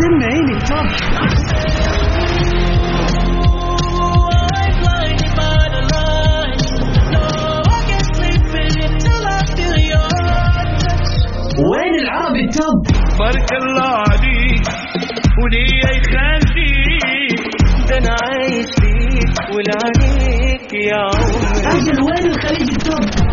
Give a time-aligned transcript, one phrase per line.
[0.00, 0.86] سمعيني ال top
[11.70, 12.82] وين العربي ال top؟
[13.18, 14.66] بارك الله عليك
[15.42, 17.40] وليا يخليك
[17.88, 21.76] ده أنا عايش فيك ولعنيك يا عمري.
[21.76, 23.31] أجل وين الخليج ال top؟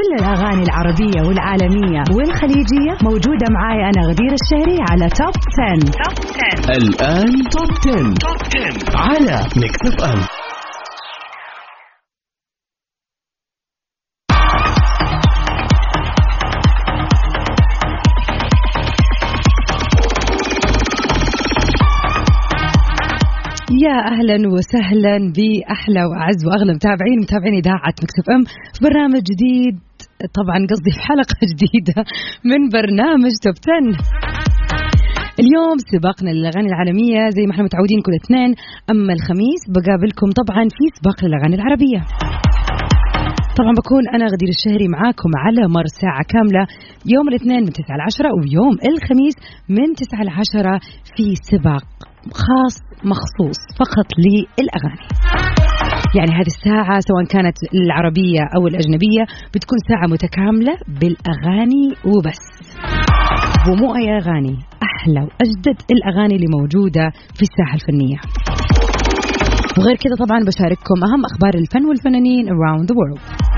[0.00, 5.90] كل الأغاني العربية والعالمية والخليجية موجودة معاي أنا غدير الشهري على Top 10.
[5.90, 6.26] Top
[6.64, 8.96] 10 الآن Top 10.
[8.96, 10.20] على Mix FM
[23.82, 29.89] يا أهلا وسهلا بأحلى وأعز وأغلى متابعين متابعين إذاعة FM في برنامج جديد
[30.38, 32.04] طبعا قصدي في حلقة جديدة
[32.44, 34.30] من برنامج توب 10
[35.42, 38.50] اليوم سباقنا للأغاني العالمية زي ما إحنا متعودين كل اثنين.
[38.90, 42.00] أما الخميس بقابلكم طبعا في سباق للأغاني العربية.
[43.58, 46.66] طبعا بكون أنا غدير الشهري معاكم على مر ساعة كاملة.
[47.14, 49.36] يوم الاثنين من 9 ل 10 ويوم الخميس
[49.68, 50.78] من 9 ل 10
[51.16, 51.84] في سباق
[52.44, 52.76] خاص
[53.12, 55.06] مخصوص فقط للأغاني.
[56.16, 59.22] يعني هذه الساعة سواء كانت العربية أو الأجنبية
[59.54, 62.42] بتكون ساعة متكاملة بالأغاني وبس.
[63.68, 68.18] ومو أي أغاني أحلى وأجدد الأغاني اللي موجودة في الساحة الفنية.
[69.78, 73.49] وغير كذا طبعا بشارككم أهم أخبار الفن والفنانين around the world.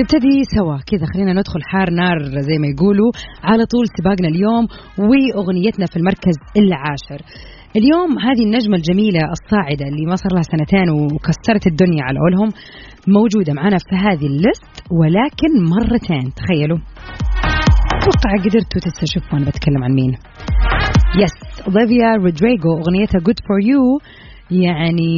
[0.00, 0.76] نبتدي سوا.
[0.90, 3.10] كذا خلينا ندخل حار نار زي ما يقولوا.
[3.42, 4.64] على طول سباقنا اليوم
[4.98, 7.20] وأغنيتنا في المركز العاشر.
[7.78, 12.50] اليوم هذه النجمة الجميلة الصاعدة اللي ما صار لها سنتين وكسرت الدنيا على قولهم
[13.16, 16.24] موجودة معنا في هذه ال list ولكن مرتين.
[16.40, 16.78] تخيلوا.
[17.96, 20.12] أتوقع قدرتوا تستشفوا أنا بتكلم عن مين.
[21.22, 21.36] yes
[21.68, 23.82] Olivia Rodrigo أغنيتها good for you
[24.62, 25.12] يعني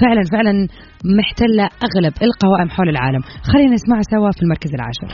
[0.00, 0.68] فعلا فعلا
[1.04, 3.20] محتلة أغلب القوائم حول العالم.
[3.52, 5.10] خلينا نسمعها سوا في المركز العاشر.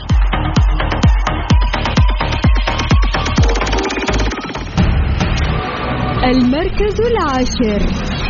[6.23, 7.79] المركز العاشر.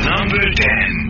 [0.08, 1.07] Number 10.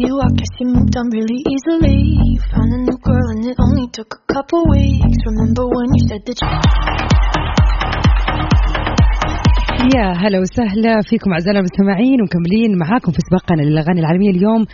[0.00, 2.00] You, I guess you moved on really easily.
[2.32, 5.18] You found a new girl and it only took a couple weeks.
[5.26, 6.48] Remember when you said that you
[9.96, 14.64] يا هلا وسهلا فيكم أعزائنا المستمعين ومكملين معاكم في سباقنا للأغاني العالمية اليوم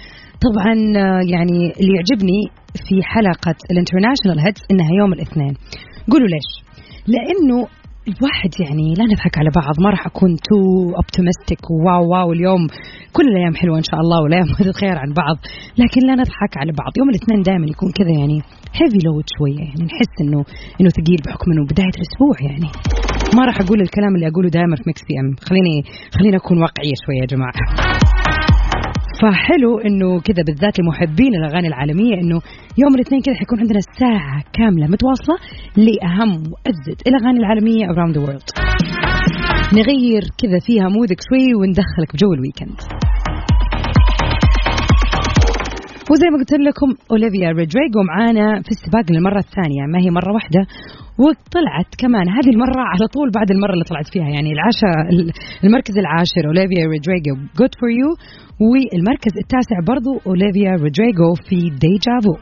[0.47, 2.41] طبعا آه، يعني اللي يعجبني
[2.87, 5.55] في حلقة ال international hits إنها يوم الاثنين
[6.11, 6.49] قولوا ليش
[7.07, 7.67] لأنه
[8.09, 10.59] الواحد يعني لا نضحك على بعض ما راح أكون too
[10.97, 12.67] optimistic wow wow اليوم.
[13.13, 15.37] كل الأيام حلوة إن شاء الله والأيام ما تتغير عن بعض.
[15.83, 16.93] لكن لا نضحك على بعض.
[16.99, 18.39] يوم الاثنين دائما يكون كذا يعني
[18.79, 20.41] heavy load شوية يعني نحس إنه
[20.81, 22.71] إنه ثقيل بحكم إنه بداية الأسبوع يعني.
[23.37, 25.77] ما راح أقول الكلام اللي أقوله دائما في Mix PM خليني
[26.19, 28.18] خليني أكون واقعية شوية يا جماعة.
[29.23, 32.41] فحلو إنه كذا بالذات لمحبين الأغاني العالمية إنه
[32.79, 35.37] يوم الاثنين كذا حيكون عندنا ساعة كاملة متواصلة
[35.77, 38.69] لأهم واجدد الأغاني العالمية around the world.
[39.73, 42.81] نغير كذا فيها mood ك شوي وندخلك بجو ال weekend
[46.11, 50.63] وزي ما قلت لكم أوليفيا رودريجو معانا في السباق للمرة الثانية ما هي مرة واحدة
[51.23, 52.27] وطلعت كمان.
[52.29, 54.97] هذه المرة على طول بعد المرة اللي طلعت فيها يعني العاشر
[55.65, 58.11] المركز العاشر أوليفيا رودريجو good for you
[58.69, 62.35] والمركز التاسع برضو أوليفيا رودريجو في deja vu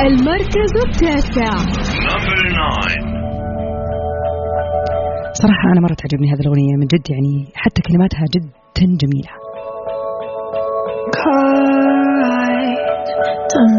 [0.00, 1.54] المركز التاسع.
[5.34, 5.42] Number 9.
[5.42, 8.54] صراحة أنا مره تعجبني هذه الاغنيه من جد يعني حتى كلماتها جدا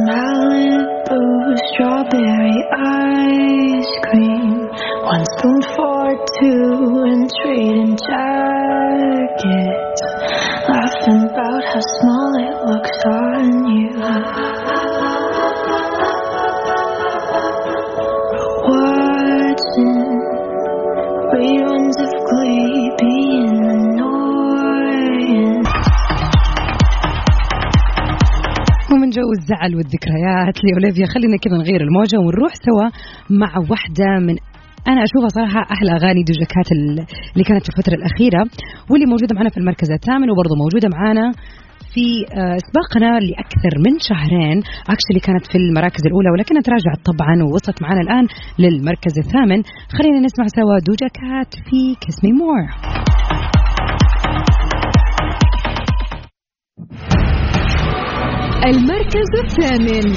[0.08, 1.22] Malibu
[1.68, 4.70] strawberry ice cream.
[5.04, 6.06] One spoon for
[6.40, 10.02] two and trading jackets.
[10.70, 14.85] Laughing about how small it looks on you.
[29.18, 30.56] جو الزعل والذكريات.
[30.66, 32.88] لأوليفيا خلينا كذا نغير الموجة ونروح سوا
[33.42, 34.36] مع واحدة من
[34.92, 38.42] أنا أشوفها صراحة أحلى أغاني دوجا كات ال- اللي كانت في الفترة الأخيرة
[38.90, 41.26] واللي موجودة معنا في المركز الثامن وبرضه موجودة معنا
[41.94, 42.06] في
[42.40, 44.58] آه، سباقنا لأكثر من شهرين.
[44.94, 48.26] actually كانت في المراكز الأولى ولكنها تراجعت طبعا ووصلت معنا الآن
[48.60, 49.60] للمركز الثامن.
[49.98, 52.62] خلينا نسمع سوا دوجا كات في Kiss Me More
[58.66, 60.08] المركز الثامن.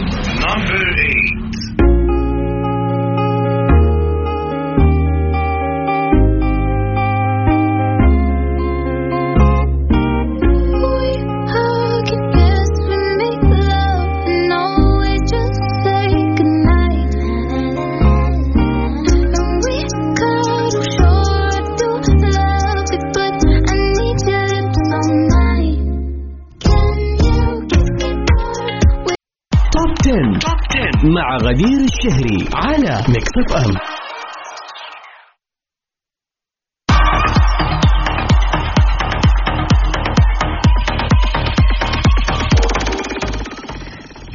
[31.18, 33.97] مع غدير الشهري على Mix FM.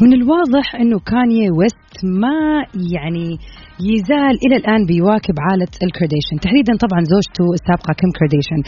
[0.03, 2.39] من الواضح إنه كاني ويست ما
[2.95, 3.27] يعني
[3.91, 8.59] يزال إلى الآن بيواكب عائلة الكارديشن تحديدا طبعا زوجته السابقة كيم كارديشن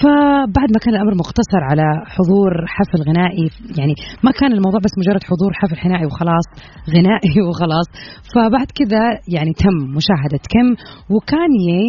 [0.00, 3.46] فبعد ما كان الأمر مقتصر على حضور حفل غنائي
[3.78, 3.94] يعني
[4.24, 6.46] ما كان الموضوع بس مجرد حضور حفل غنائي وخلاص
[6.94, 7.88] غنائي وخلاص.
[8.32, 9.02] فبعد كذا
[9.34, 10.68] يعني تم مشاهدة كيم
[11.14, 11.80] وكاني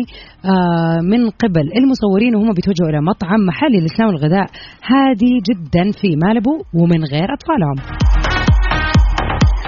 [0.52, 1.66] آه من قبل.
[1.80, 4.48] المصورين وهم بيتوجهوا إلى مطعم محلي للاسلام والغذاء
[4.92, 7.78] هادي جدا في مالبو ومن غير أطفالهم.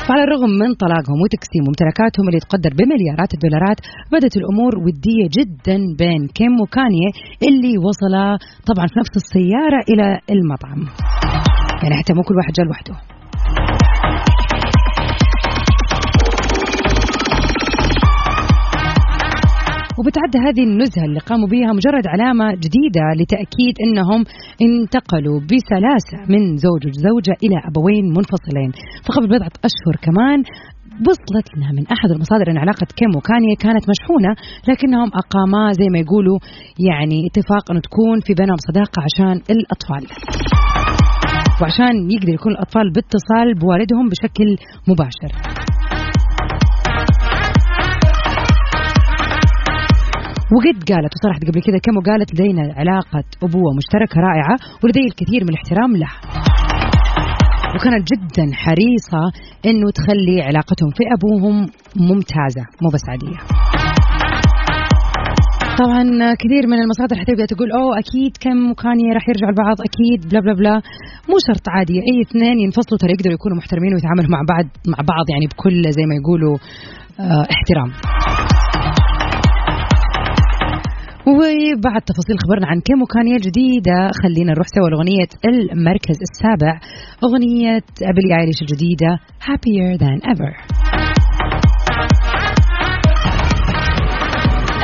[0.08, 3.80] فعلى الرغم من طلاقهم وتقسيم ممتلكاتهم اللي تقدر بمليارات الدولارات
[4.12, 7.10] بدت الأمور ودية جدا بين كيم وكانيه
[7.48, 8.38] اللي وصلا
[8.70, 10.82] طبعا في نفس السيارة إلى المطعم.
[11.84, 13.13] يعني حتى مو كل واحد جاء لوحده.
[20.00, 24.22] وبتعد هذه النزهة اللي قاموا بها مجرد علامة جديدة لتأكيد أنهم
[24.68, 28.72] انتقلوا بسلاسة من زوج وزوجة إلى أبوين منفصلين.
[29.06, 30.40] فقبل بضعة أشهر كمان
[31.08, 34.32] وصلت لنا من أحد المصادر أن علاقة كيم وكانيا كانت مشحونة
[34.70, 36.38] لكنهم أقاما زي ما يقولوا
[36.90, 40.04] يعني اتفاق أنه تكون في بينهم صداقة عشان الأطفال.
[41.62, 44.50] وعشان يقدر يكون الأطفال باتصال بوالدهم بشكل
[44.88, 45.32] مباشر.
[50.56, 55.50] وقد قالت وصرحت قبل كذا كم وقالت لدينا علاقة أبوة مشتركة رائعة ولدي الكثير من
[55.50, 56.18] الاحترام لها.
[57.76, 59.24] وكانت جدا حريصة
[59.66, 61.56] إنه تخلي علاقتهم في أبوهم
[62.10, 63.40] ممتازة مو بس عادية.
[65.82, 66.04] طبعا
[66.44, 70.54] كثير من المصادر حتبدا تقول أوه أكيد كم وكاني راح يرجعوا لبعض أكيد بلا بلا
[70.54, 70.76] بلا.
[71.30, 75.26] مو شرط عادي أي اثنين ينفصلوا ترى يقدروا يكونوا محترمين ويتعاملوا مع بعض مع بعض
[75.34, 76.58] يعني بكل زي ما يقولوا
[77.20, 77.90] آه احترام.
[81.28, 85.30] وبعد تفاصيل خبرنا عن كيم وكانيا الجديدة خلينا نروح سوا لأغنية
[85.72, 86.80] المركز السابع
[87.24, 87.80] أغنية
[88.16, 90.54] بيلي آيليش الجديدة Happier Than Ever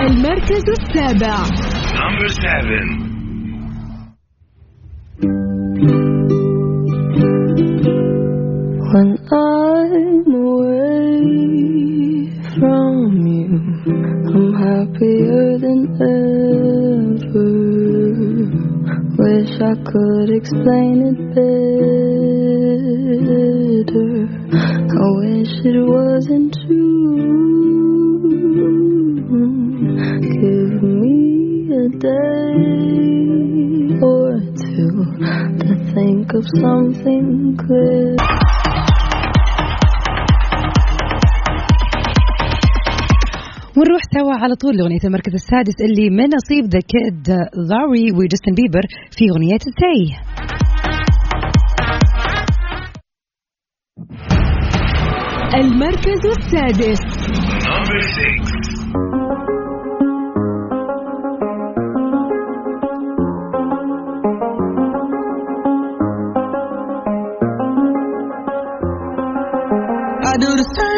[0.01, 1.36] المركز السابع
[2.00, 2.85] Number seven.
[8.92, 9.69] When I'm
[14.79, 17.51] happier than ever.
[19.19, 22.54] Wish I could explain it better.
[24.56, 27.19] I wish it wasn't true.
[30.39, 30.73] Give
[31.04, 31.19] me
[31.75, 32.80] a day
[34.01, 34.95] or two
[35.61, 37.27] to think of something
[37.57, 37.98] clear.
[43.80, 47.28] ونروح سوا على طول لأغنية المركز السادس اللي من نصيب ذا كيد
[47.69, 48.81] لاري وجاستن بيبر
[49.18, 50.16] في أغنية سي
[55.56, 57.00] المركز السادس.
[70.21, 70.88] I do the same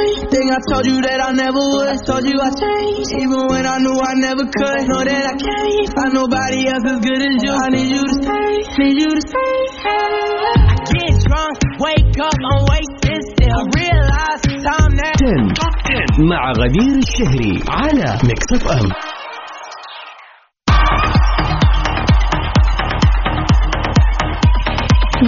[0.50, 2.02] I told you that I never would.
[2.02, 4.83] Told you I changed, even when I knew I never could.
[4.90, 7.52] Know that I can't find nobody else as good as you.
[7.55, 9.55] I need you to stay, need you to stay.
[9.87, 13.55] I get drunk, wake up, I'm wasted still.
[13.55, 15.75] I realize the time that 10 Top
[16.19, 16.26] 10.
[16.26, 18.88] مع غدير الشهري على ميكس اف ام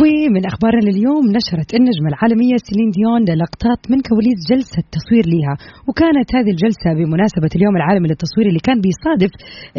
[0.02, 5.54] من أخبارنا لليوم نشرت النجمة العالمية سيلين ديون لقطات من كواليس جلسة تصوير لها
[5.88, 9.32] وكانت هذه الجلسة بمناسبة اليوم العالمي للتصوير اللي كان بيصادف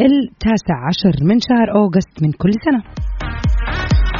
[0.07, 2.81] التاسع عشر من شهر أوغست من كل سنة.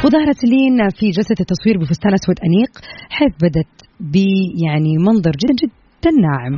[0.04, 2.72] وظهرت سيلين في جلسة التصوير بفستان أسود أنيق
[3.16, 3.74] حيث بدت
[4.12, 4.14] ب
[4.66, 6.54] يعني منظر جدا جدا ناعم.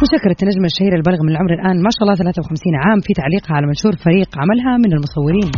[0.00, 3.66] وشكرت النجمة الشهيرة البالغ من العمر الآن ما شاء الله 53 عام في تعليقها على
[3.70, 5.50] منشور فريق عملها من المصورين.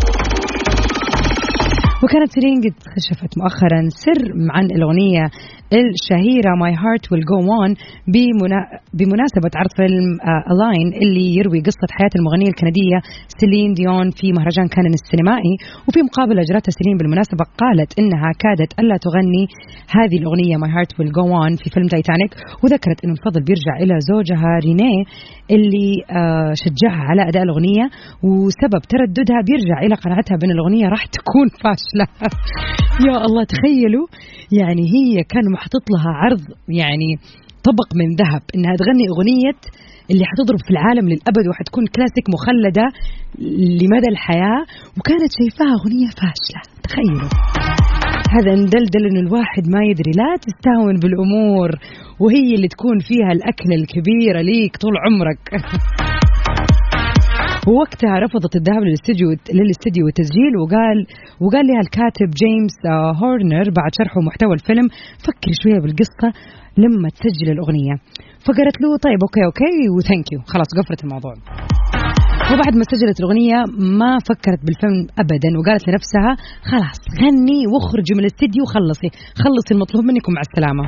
[2.03, 4.23] وكانت سيلين قد كشفت مؤخرا سر
[4.57, 5.25] عن الأغنية
[5.81, 7.71] الشهيرة My Heart Will Go On
[8.15, 8.61] بمنا...
[8.99, 10.09] بمناسبة عرض فيلم
[10.53, 12.99] Aline اللي يروي قصة حياة المغنية الكندية
[13.41, 15.55] سيلين ديون في مهرجان كان السينمائي
[15.87, 19.45] وفي مقابلة أجرتها سيلين بالمناسبة قالت إنها كادت ألا تغني
[19.99, 23.95] هذه الأغنية My Heart Will Go On في فيلم تايتانيك وذكرت إنه الفضل بيرجع إلى
[24.13, 25.03] زوجها رينيه
[25.55, 25.91] اللي
[26.21, 27.85] آه، شجعها على أداء الأغنية
[28.29, 31.90] وسبب ترددها بيرجع إلى قناعتها بأن الأغنية راح تكون فاشلة.
[33.07, 34.07] يا الله تخيلوا
[34.61, 37.11] يعني هي كان محطط لها عرض يعني
[37.69, 39.59] طبق من ذهب إنها تغني أغنية
[40.11, 42.87] اللي حتضرب في العالم للأبد وحتكون كلاسيك مخلدة
[43.81, 44.63] لمدى الحياة
[44.99, 46.61] وكانت شايفاها أغنية فاشلة.
[46.83, 47.31] تخيلوا.
[48.37, 51.71] هذا ندلدل إنه الواحد ما يدري لا تستهون بالأمور
[52.21, 55.41] وهي اللي تكون فيها الاكله الكبيرة ليك طول عمرك.
[57.69, 60.99] ووقتها رفضت الذهاب للاستديو للاستديو والتسجيل وقال
[61.43, 64.87] وقال لها الكاتب جيمس آه، هورنر بعد شرحه محتوى الفيلم
[65.27, 66.29] فكري شوية بالقصة
[66.83, 67.95] لما تسجل الأغنية.
[68.47, 71.35] فقالت له طيب okay okay و thank you خلاص قفلت الموضوع.
[72.51, 73.59] وبعد ما سجلت الأغنية
[73.99, 76.33] ما فكرت بالفيلم أبدا وقالت لنفسها
[76.71, 79.09] خلاص غني واخرجي من الاستديو وخلصي.
[79.45, 80.85] خلصي المطلوب منك ومع السلامة.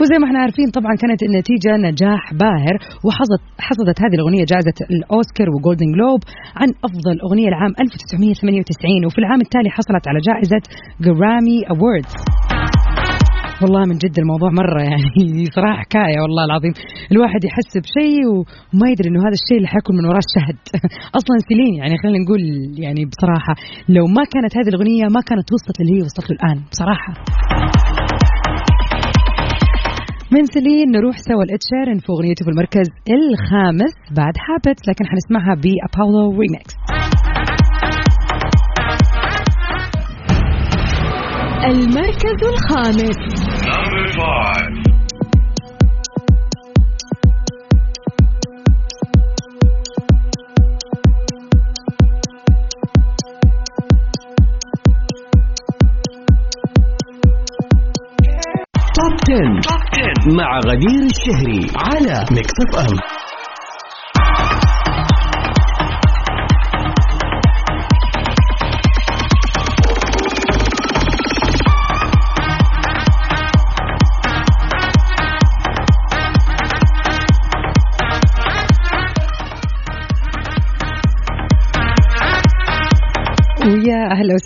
[0.00, 2.74] وزي ما إحنا عارفين طبعا كانت النتيجة نجاح باهر
[3.04, 6.20] وحصدت حصدت هذه الأغنية جائزة الأوسكار و Golden Globe
[6.60, 10.62] عن أفضل أغنية العام 1998 وفي العام التالي حصلت على جائزة
[11.06, 12.14] Grammy Awards
[13.62, 16.72] والله من جد الموضوع مرة يعني صراحة حكاية والله العظيم.
[17.12, 20.58] الواحد يحس بشيء وما يدري إنه هذا الشيء اللي حيكون من وراه الشهد.
[21.18, 22.40] أصلا سيلين يعني خلينا نقول
[22.84, 23.54] يعني بصراحة
[23.88, 27.12] لو ما كانت هذه الأغنية ما كانت وصلت اللي هي وصلت له الآن بصراحة.
[30.32, 35.54] من سيلين نروح سوا لإد شيرن في أغنيته في المركز الخامس Bad Habits لكن حنسمعها
[35.54, 36.74] ب Apollo remix
[41.64, 43.16] المركز الخامس.
[59.36, 60.36] 10.
[60.36, 62.96] مع غدير الشهري على ميكس اف ام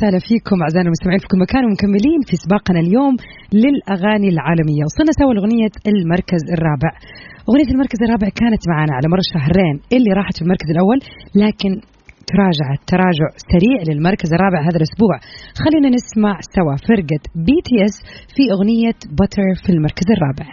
[0.00, 3.14] وسهلا فيكم أعزائنا المستمعين في كل مكان ومكملين في سباقنا اليوم
[3.62, 6.90] للأغاني العالمية، وصلنا سوا لأغنية المركز الرابع.
[7.48, 10.98] أغنية المركز الرابع كانت معنا على مر الشهرين اللي راحت في المركز الأول
[11.42, 11.70] لكن
[12.32, 15.14] تراجعت تراجع سريع للمركز الرابع هذا الأسبوع.
[15.64, 17.96] خلينا نسمع سوا فرقة BTS
[18.34, 20.48] في أغنية Butter في المركز الرابع.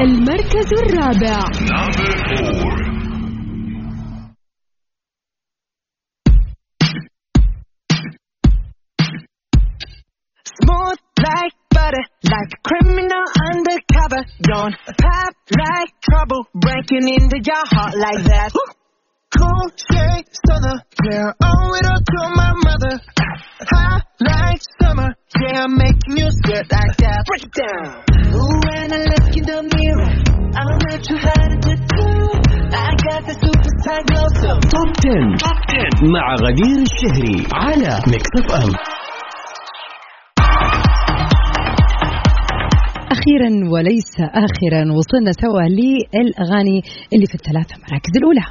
[0.00, 2.74] المركز الرابع Number four.
[10.60, 14.22] Smooth like butter, like a criminal undercover.
[14.42, 18.50] Don't pop like trouble, breaking into your heart like that.
[19.36, 20.78] Cool shade stunner,
[21.10, 23.00] yeah, owe it all to my mother.
[23.72, 27.24] Hot like summer, yeah, I'm making you sweat like that.
[27.26, 28.04] Break it down.
[28.34, 29.77] Ooh, when I look in the mirror,
[34.71, 36.11] top 10.
[36.13, 38.71] مع غدير الشهري على Mix FM
[43.11, 46.81] أخيرا وليس اخرا وصلنا سوا للأغاني
[47.13, 48.45] اللي في الثلاثة مراكز الأولى.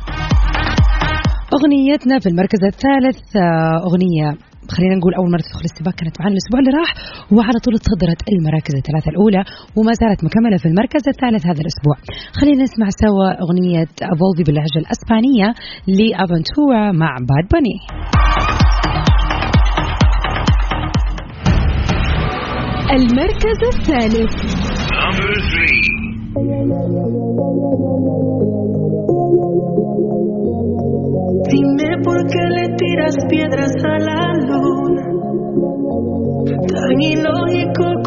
[1.54, 6.58] أغنيتنا في المركز الثالث آه، أغنية خلينا نقول أول مرة تدخل السباق كانت معنا الأسبوع
[6.60, 6.90] اللي راح
[7.37, 9.42] وعلى طول تصدرت المراكز الثلاثة الأولى
[9.76, 11.96] وما زالت مكملة في المركز الثالث هذا الأسبوع.
[12.40, 15.48] خلينا نسمع سوا أغنية Volví باللهجة الإسبانية
[15.98, 17.78] لافنتورا مع باد باني
[22.96, 24.34] المركز الثالث.
[31.28, 35.04] Dime por qué le tiras piedras a la luna.
[36.68, 37.98] Tan ilógico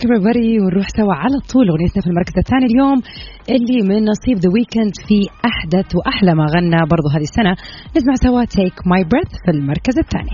[0.00, 3.02] Back everybody ونروح سوا على طول أغنيتنا في المركز الثاني اليوم
[3.50, 7.56] اللي من نصيب The Weeknd في أحدث وأحلى ما غنى برضو هذه السنة.
[7.96, 10.30] نسمع سوا Take My Breath في المركز الثاني.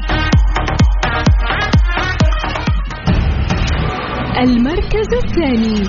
[4.39, 5.87] المركز الثاني.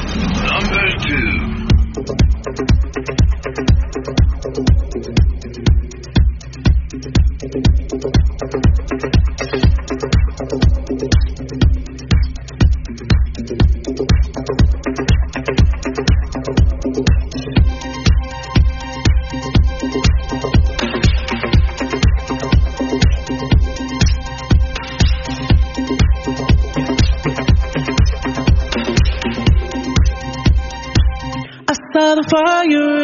[32.30, 32.97] Fire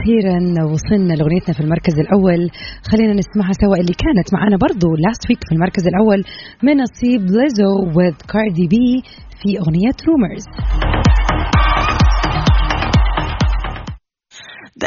[0.00, 2.50] وأخيرا وصلنا لاغنيتنا في المركز الأول
[2.90, 6.24] خلينا نسمعها سوا اللي كانت معنا برضو last week في المركز الأول
[6.62, 9.02] من نصيب ليزو with كاردي بي
[9.42, 10.44] في اغنيه Rumors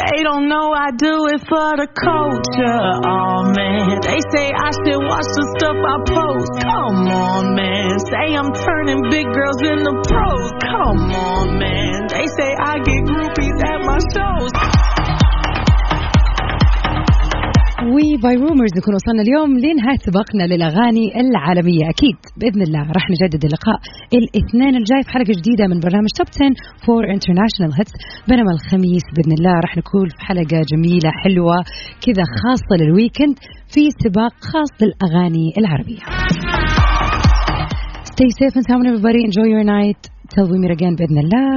[0.00, 2.86] They don't know I do it for the culture.
[3.14, 6.52] Oh man, they say I should watch the stuff I post.
[6.68, 7.92] Come on, man.
[8.10, 10.50] Say I'm turning big girls into pros.
[10.72, 11.98] Come on, man.
[12.14, 14.83] They say I get groupies at my shows.
[17.92, 21.84] و by Rumors نكون وصلنا اليوم لنهاية سباقنا للأغاني العالمية.
[21.94, 23.78] أكيد بإذن الله راح نجدد اللقاء
[24.18, 26.54] الاثنين الجاي في حلقة جديدة من برنامج Top 10
[26.86, 27.94] for international hits
[28.28, 31.56] بينما الخميس بإذن الله راح نكون في حلقة جميلة حلوة
[32.04, 33.36] كذا خاصة لل weekend
[33.72, 36.02] في سباق خاص للأغاني العربية.
[38.14, 39.20] Stay safe and sound everybody.
[39.28, 40.02] Enjoy your night.
[40.32, 41.48] Till we meet again بإذن الله.